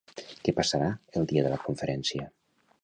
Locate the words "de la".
1.49-1.61